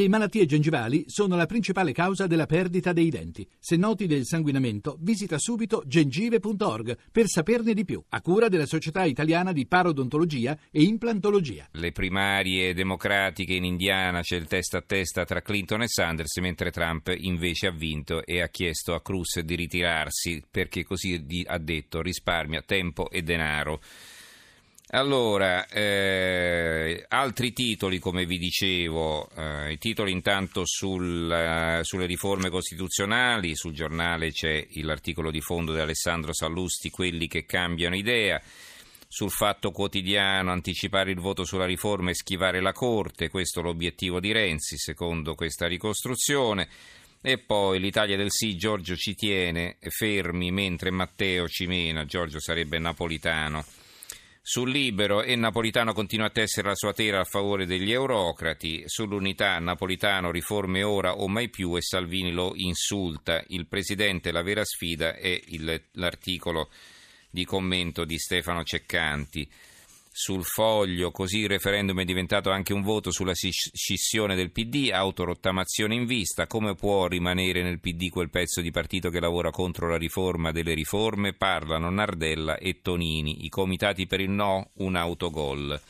[0.00, 3.46] Le malattie gengivali sono la principale causa della perdita dei denti.
[3.58, 9.04] Se noti del sanguinamento, visita subito gengive.org per saperne di più, a cura della Società
[9.04, 11.68] Italiana di Parodontologia e Implantologia.
[11.72, 16.70] Le primarie democratiche in Indiana c'è il testa a testa tra Clinton e Sanders, mentre
[16.70, 22.00] Trump invece ha vinto e ha chiesto a Cruz di ritirarsi perché così ha detto
[22.00, 23.82] risparmia tempo e denaro.
[24.92, 32.50] Allora, eh, altri titoli, come vi dicevo, eh, i titoli intanto sul, uh, sulle riforme
[32.50, 38.42] costituzionali, sul giornale c'è l'articolo di fondo di Alessandro Sallusti, quelli che cambiano idea,
[39.06, 44.18] sul fatto quotidiano anticipare il voto sulla riforma e schivare la Corte, questo è l'obiettivo
[44.18, 46.68] di Renzi, secondo questa ricostruzione.
[47.22, 52.80] E poi l'Italia del sì, Giorgio ci tiene, fermi mentre Matteo ci mena, Giorgio sarebbe
[52.80, 53.64] napolitano.
[54.42, 59.58] Sul libero e Napolitano continua a tessere la sua tela a favore degli eurocrati, sull'unità
[59.58, 63.44] Napolitano riforme ora o mai più e Salvini lo insulta.
[63.48, 66.70] Il presidente la vera sfida è il, l'articolo
[67.30, 69.48] di commento di Stefano Ceccanti
[70.12, 75.94] sul foglio, così il referendum è diventato anche un voto sulla scissione del PD, autorottamazione
[75.94, 79.96] in vista, come può rimanere nel PD quel pezzo di partito che lavora contro la
[79.96, 81.32] riforma delle riforme?
[81.32, 85.80] Parlano Nardella e Tonini, i comitati per il no, un autogol.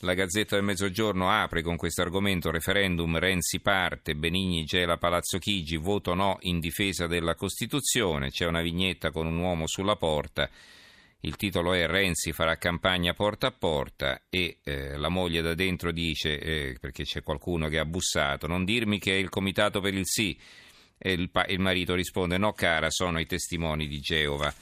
[0.00, 2.50] La Gazzetta del Mezzogiorno apre con questo argomento.
[2.50, 8.60] Referendum Renzi parte, Benigni gela Palazzo Chigi, voto no in difesa della Costituzione, c'è una
[8.60, 10.50] vignetta con un uomo sulla porta
[11.20, 15.90] il titolo è Renzi farà campagna porta a porta e eh, la moglie da dentro
[15.90, 19.94] dice, eh, perché c'è qualcuno che ha bussato, non dirmi che è il comitato per
[19.94, 20.38] il sì.
[20.98, 24.54] E il, il marito risponde, no cara, sono i testimoni di Geova.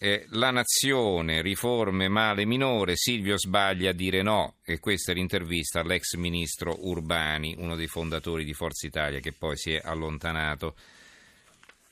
[0.00, 5.80] Eh, la nazione, riforme, male minore, Silvio sbaglia a dire no e questa è l'intervista
[5.80, 10.76] all'ex ministro Urbani, uno dei fondatori di Forza Italia che poi si è allontanato.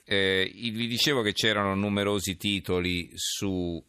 [0.08, 3.83] Eh, vi dicevo che c'erano numerosi titoli su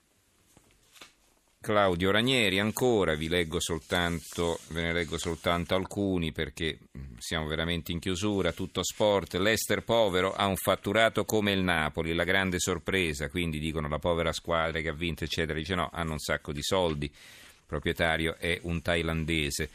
[1.60, 7.92] Claudio Ranieri, ancora vi leggo soltanto, ve ne leggo soltanto alcuni perché mm, siamo veramente
[7.92, 13.30] in chiusura, tutto sport, l'Ester povero ha un fatturato come il Napoli, la grande sorpresa,
[13.30, 16.64] quindi dicono la povera squadra che ha vinto eccetera, dice no, hanno un sacco di
[16.64, 19.70] soldi, il proprietario è un thailandese.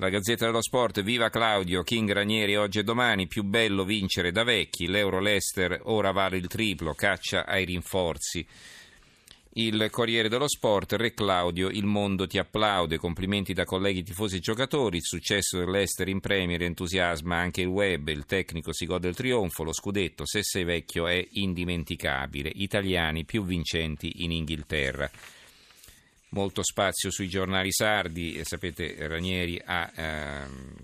[0.00, 4.44] La Gazzetta dello Sport, viva Claudio, King Ranieri oggi e domani, più bello vincere da
[4.44, 8.46] vecchi, l'Euro Lester ora vale il triplo, caccia ai rinforzi.
[9.56, 14.40] Il Corriere dello Sport, Re Claudio, il mondo ti applaude, complimenti da colleghi tifosi e
[14.40, 19.14] giocatori, il successo dell'Ester in Premier entusiasma anche il web, il tecnico si gode il
[19.14, 25.10] trionfo, lo scudetto, se sei vecchio è indimenticabile, italiani più vincenti in Inghilterra
[26.30, 30.74] molto spazio sui giornali sardi, e sapete Ranieri ha ehm,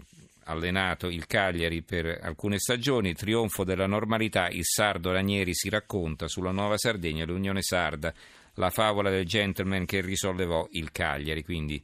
[0.45, 6.53] allenato il Cagliari per alcune stagioni, trionfo della normalità, il sardo Ranieri si racconta sulla
[6.53, 8.13] Nuova Sardegna, l'Unione Sarda,
[8.55, 11.83] la favola del gentleman che risollevò il Cagliari, quindi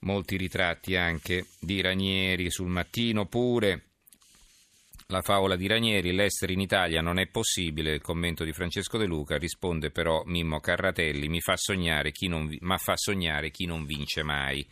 [0.00, 3.82] molti ritratti anche di Ranieri sul mattino pure.
[5.10, 9.06] La favola di Ranieri, l'estero in Italia non è possibile, il commento di Francesco De
[9.06, 13.84] Luca risponde però Mimmo Carratelli, mi fa sognare chi non, ma fa sognare chi non
[13.84, 14.66] vince mai.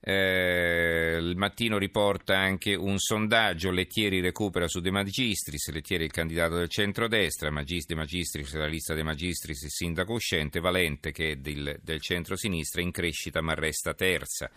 [0.00, 6.12] Eh, il mattino riporta anche un sondaggio, Lettieri recupera su De Magistris, Lettieri è il
[6.12, 11.32] candidato del centrodestra, Magis, De Magistris la lista De Magistris il sindaco uscente, Valente che
[11.32, 14.50] è del, del centro-sinistra in crescita ma resta terza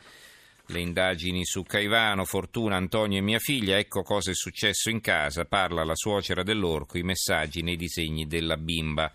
[0.68, 5.46] le indagini su Caivano, Fortuna, Antonio e mia figlia, ecco cosa è successo in casa,
[5.46, 9.12] parla la suocera dell'orco, i messaggi nei disegni della bimba.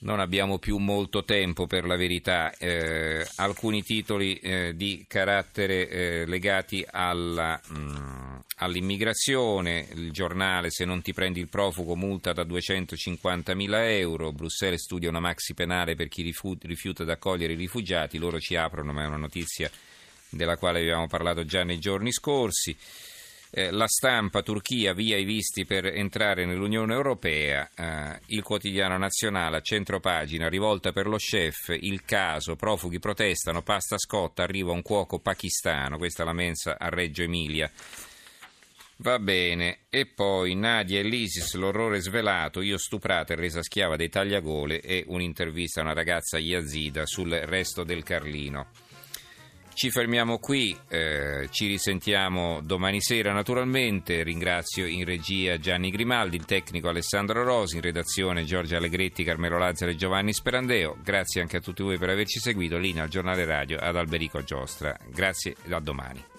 [0.00, 6.26] Non abbiamo più molto tempo per la verità, eh, alcuni titoli eh, di carattere eh,
[6.26, 8.21] legati alla, mh, mm,
[8.56, 15.08] all'immigrazione, il giornale se non ti prendi il profugo multa da 250.000 euro, Bruxelles studia
[15.08, 19.06] una maxi penale per chi rifiuta di accogliere i rifugiati, loro ci aprono ma è
[19.06, 19.70] una notizia
[20.28, 22.76] della quale abbiamo parlato già nei giorni scorsi.
[23.54, 29.58] Eh, la stampa, Turchia, via i visti per entrare nell'Unione Europea, eh, il quotidiano nazionale,
[29.58, 35.18] a centropagina, rivolta per lo chef, il caso, profughi protestano, pasta scotta, arriva un cuoco
[35.18, 37.70] pakistano, questa è la mensa a Reggio Emilia.
[38.98, 44.08] Va bene, e poi Nadia e l'ISIS, l'orrore svelato, io stuprata e resa schiava dei
[44.08, 48.68] tagliagole e un'intervista a una ragazza yazida sul resto del Carlino.
[49.74, 54.22] Ci fermiamo qui, eh, ci risentiamo domani sera naturalmente.
[54.22, 59.90] Ringrazio in regia Gianni Grimaldi, il tecnico Alessandro Rosi, in redazione Giorgia Allegretti, Carmelo Lazzaro
[59.90, 60.98] e Giovanni Sperandeo.
[61.02, 62.76] Grazie anche a tutti voi per averci seguito.
[62.76, 64.96] Linea al giornale radio ad Alberico Giostra.
[65.10, 66.31] Grazie e a domani.